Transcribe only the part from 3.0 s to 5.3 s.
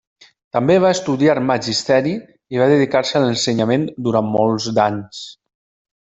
a l’ensenyament durant molts d’anys.